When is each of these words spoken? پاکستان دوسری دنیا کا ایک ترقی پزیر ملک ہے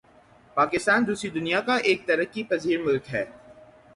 پاکستان 0.57 1.03
دوسری 1.07 1.29
دنیا 1.29 1.59
کا 1.61 1.75
ایک 1.77 2.05
ترقی 2.07 2.43
پزیر 2.43 2.81
ملک 2.81 3.13
ہے 3.13 3.23